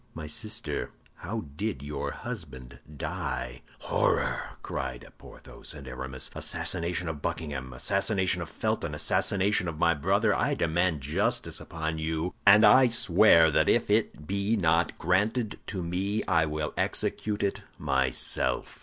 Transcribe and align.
My 0.15 0.25
sister, 0.25 0.89
how 1.17 1.45
did 1.55 1.83
your 1.83 2.09
husband 2.09 2.79
die?" 2.97 3.61
"Horror!" 3.81 4.57
cried 4.63 5.07
Porthos 5.19 5.75
and 5.75 5.87
Aramis. 5.87 6.31
"Assassin 6.33 6.83
of 7.07 7.21
Buckingham, 7.21 7.71
assassin 7.71 8.17
of 8.41 8.49
Felton, 8.49 8.95
assassin 8.95 9.43
of 9.67 9.77
my 9.77 9.93
brother, 9.93 10.33
I 10.35 10.55
demand 10.55 11.01
justice 11.01 11.59
upon 11.61 11.99
you, 11.99 12.33
and 12.47 12.65
I 12.65 12.87
swear 12.87 13.51
that 13.51 13.69
if 13.69 13.91
it 13.91 14.25
be 14.25 14.55
not 14.55 14.97
granted 14.97 15.59
to 15.67 15.83
me, 15.83 16.23
I 16.23 16.47
will 16.47 16.73
execute 16.77 17.43
it 17.43 17.61
myself." 17.77 18.79